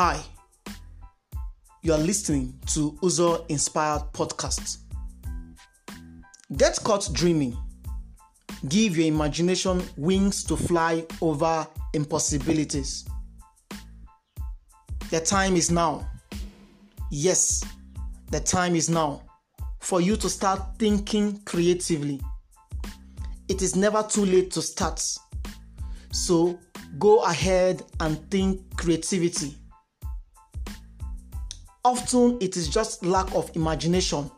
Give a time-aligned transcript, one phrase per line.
[0.00, 0.22] Hi,
[1.82, 4.76] you are listening to Uzo Inspired Podcast.
[6.56, 7.56] Get caught dreaming.
[8.68, 13.08] Give your imagination wings to fly over impossibilities.
[15.10, 16.08] The time is now.
[17.10, 17.64] Yes,
[18.30, 19.22] the time is now
[19.80, 22.20] for you to start thinking creatively.
[23.48, 25.04] It is never too late to start.
[26.12, 26.56] So
[27.00, 29.56] go ahead and think creativity.
[31.88, 34.30] Often it is just lack of imagination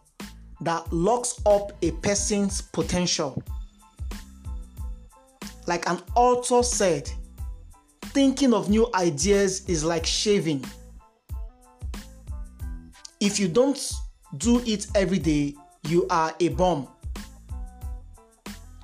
[0.60, 3.42] that locks up a person's potential.
[5.66, 7.10] Like an author said,
[8.02, 10.64] thinking of new ideas is like shaving.
[13.18, 13.92] If you don't
[14.36, 15.56] do it every day,
[15.88, 16.86] you are a bum.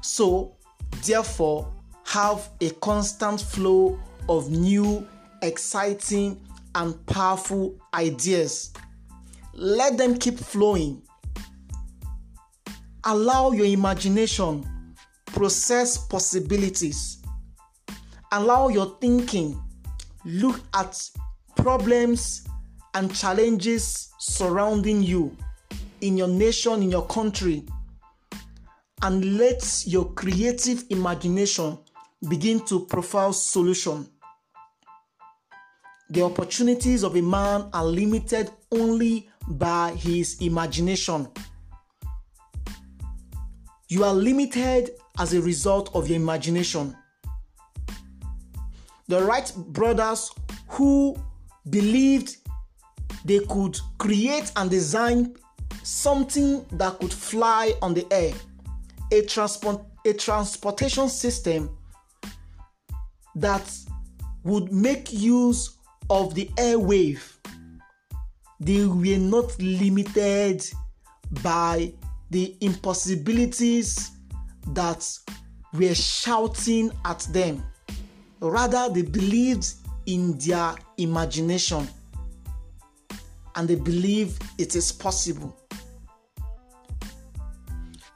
[0.02, 0.56] So,
[1.04, 1.72] therefore,
[2.06, 3.96] have a constant flow
[4.28, 5.06] of new,
[5.42, 6.44] exciting,
[6.76, 8.72] and powerful ideas.
[9.52, 11.02] Let them keep flowing.
[13.04, 14.64] Allow your imagination
[15.26, 17.22] process possibilities.
[18.32, 19.60] Allow your thinking
[20.26, 21.00] look at
[21.54, 22.46] problems
[22.94, 25.36] and challenges surrounding you
[26.00, 27.64] in your nation, in your country,
[29.02, 31.78] and let your creative imagination
[32.28, 34.08] begin to profile solution.
[36.10, 41.28] The opportunities of a man are limited only by his imagination.
[43.88, 46.96] You are limited as a result of your imagination.
[49.08, 50.30] The Wright brothers
[50.68, 51.16] who
[51.70, 52.36] believed
[53.24, 55.36] they could create and design
[55.82, 58.32] something that could fly on the air,
[59.12, 61.76] a transport a transportation system
[63.34, 63.68] that
[64.44, 65.75] would make use
[66.10, 67.22] of the airwave.
[68.60, 70.64] They were not limited
[71.42, 71.92] by
[72.30, 74.10] the impossibilities
[74.68, 75.06] that
[75.72, 77.62] were shouting at them.
[78.40, 79.74] Rather, they believed
[80.06, 81.86] in their imagination
[83.56, 85.56] and they believe it is possible.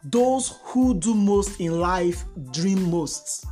[0.05, 3.45] Those who do most in life dream most.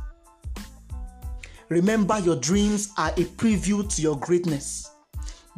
[1.69, 4.89] Remember, your dreams are a preview to your greatness.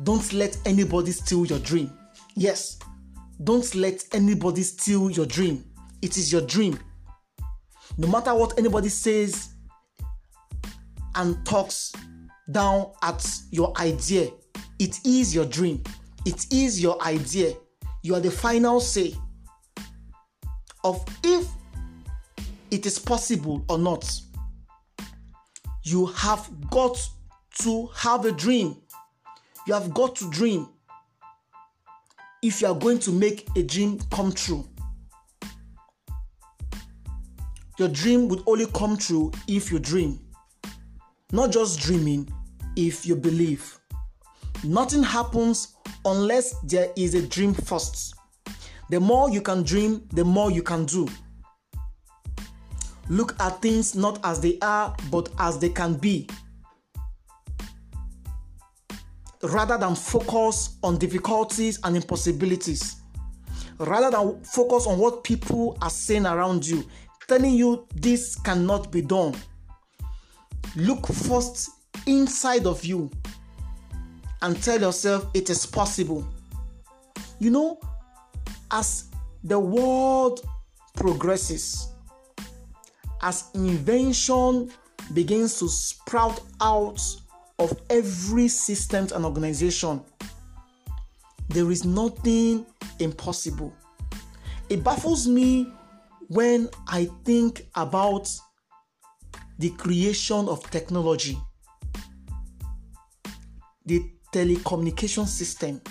[0.04, 1.92] Don't let anybody steal your dream.
[2.36, 2.80] Yes,
[3.44, 5.64] don't let anybody steal your dream.
[6.02, 6.78] It is your dream.
[7.98, 9.54] No matter what anybody says
[11.16, 11.94] and talks
[12.52, 14.30] down at your idea,
[14.80, 15.82] it is your dream.
[16.26, 17.54] It is your idea.
[18.04, 19.16] You are the final say
[20.84, 21.48] of if
[22.70, 24.10] it is possible or not.
[25.84, 26.98] You have got
[27.60, 28.78] to have a dream.
[29.68, 30.68] You have got to dream
[32.42, 34.68] if you are going to make a dream come true.
[37.78, 40.20] Your dream would only come true if you dream.
[41.32, 42.30] Not just dreaming,
[42.76, 43.80] if you believe.
[44.64, 45.76] Nothing happens
[46.06, 48.16] unless there is a dream first.
[48.90, 51.08] The more you can dream, the more you can do.
[53.12, 56.30] Look at things not as they are, but as they can be.
[59.44, 63.02] Rather than focus on difficulties and impossibilities.
[63.80, 66.86] Rather than focus on what people are saying around you,
[67.28, 69.36] telling you this cannot be done.
[70.78, 71.70] Look first
[72.08, 73.12] inside of you
[74.42, 76.26] and tell yourself it is possible.
[77.40, 77.82] You know,
[78.72, 79.10] as
[79.44, 80.40] the world
[80.96, 81.91] progresses,
[83.22, 84.72] as invention
[85.14, 87.02] begins to sprout out
[87.60, 90.02] of every system and organization,
[91.50, 92.66] there is nothing
[93.00, 93.74] impossible.
[94.70, 95.72] It baffles me
[96.28, 98.30] when I think about
[99.60, 101.38] the creation of technology,
[103.86, 104.02] the
[104.32, 105.82] telecommunication system,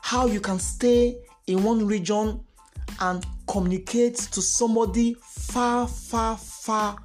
[0.00, 1.18] how you can stay
[1.48, 2.40] in one region
[3.00, 5.16] and communicate to somebody
[5.52, 6.96] far, far, far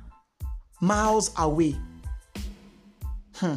[0.80, 1.76] miles away.
[3.36, 3.56] Hmm.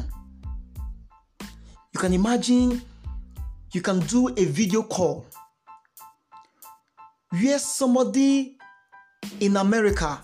[1.93, 2.81] You can imagine
[3.71, 5.25] you can do a video call
[7.29, 8.57] where somebody
[9.39, 10.19] in America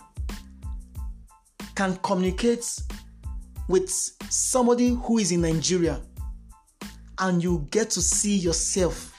[1.73, 2.65] can communicate
[3.69, 6.01] with somebody who is in Nigeria
[7.19, 9.17] and you get to see yourself,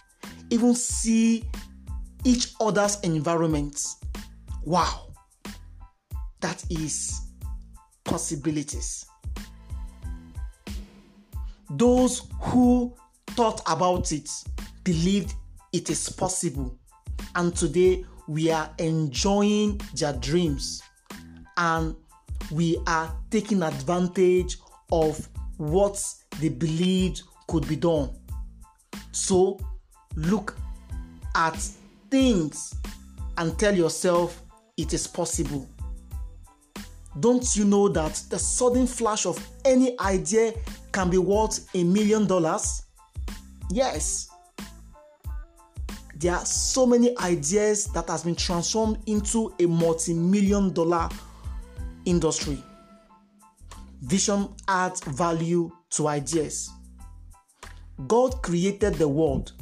[0.51, 1.45] even see
[2.25, 3.97] each other's environments.
[4.65, 5.08] Wow,
[6.41, 7.21] that is
[8.05, 9.07] possibilities.
[11.71, 12.95] Those who
[13.29, 14.31] thought about it
[14.85, 15.35] believed
[15.73, 16.79] it is possible,
[17.35, 20.83] and today we are enjoying their dreams
[21.57, 21.95] and
[22.53, 24.59] we are taking advantage
[24.93, 26.03] of what
[26.41, 28.11] they believed could be done.
[29.13, 29.59] So
[30.15, 30.57] look
[31.35, 31.57] at
[32.11, 32.75] things
[33.37, 34.43] and tell yourself
[34.77, 35.69] it is possible.
[37.21, 40.53] Don't you know that the sudden flash of any idea
[40.93, 42.83] can be worth a million dollars?
[43.71, 44.31] Yes.
[46.17, 51.09] There are so many ideas that has been transformed into a multi-million dollar
[52.05, 52.63] industry.
[54.03, 56.71] Vision adds value to ideas.
[58.07, 59.53] God created the world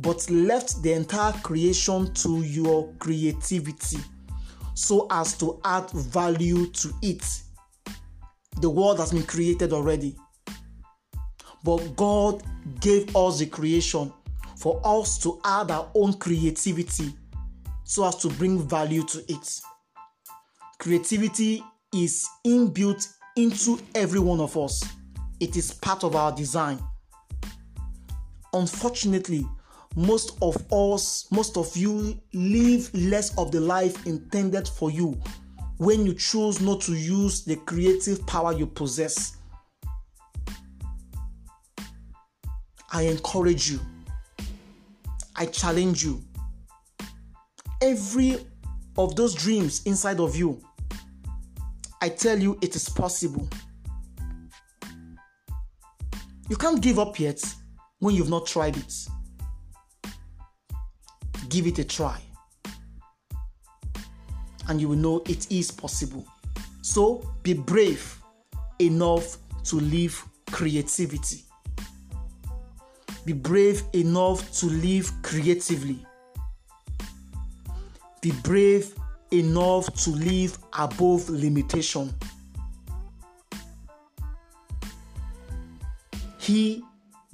[0.00, 3.98] but left the entire creation to your creativity
[4.78, 7.24] so as to add value to it.
[8.60, 10.14] The world has been created already,
[11.64, 12.44] but God
[12.80, 14.12] gave us the creation
[14.56, 17.12] for us to add our own creativity
[17.82, 19.60] so as to bring value to it.
[20.78, 24.84] Creativity is inbuilt into every one of us,
[25.40, 26.78] it is part of our design.
[28.52, 29.44] Unfortunately,
[29.98, 35.20] most of us, most of you live less of the life intended for you
[35.78, 39.38] when you choose not to use the creative power you possess.
[42.92, 43.80] I encourage you,
[45.34, 46.22] I challenge you.
[47.82, 48.38] Every
[48.96, 50.62] of those dreams inside of you,
[52.00, 53.48] I tell you it is possible.
[56.48, 57.42] You can't give up yet
[57.98, 59.08] when you've not tried it
[61.48, 62.20] give it a try.
[64.68, 66.26] And you will know it is possible.
[66.82, 68.18] So be brave
[68.78, 71.42] enough to live creativity.
[73.24, 76.04] Be brave enough to live creatively.
[78.20, 78.94] Be brave
[79.30, 82.14] enough to live above limitation.
[86.38, 86.82] He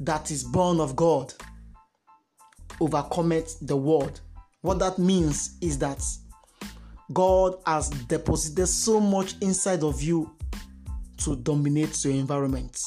[0.00, 1.32] that is born of God
[2.84, 4.20] overcometh the world.
[4.60, 6.02] What that means is that
[7.12, 10.31] God has deposited so much inside of you
[11.19, 12.81] to dominate your environment.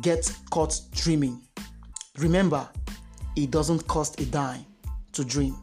[0.00, 1.40] Get caught dreaming.
[2.18, 2.68] Remember,
[3.36, 4.64] it doesn't cost a dime
[5.12, 5.56] to dream.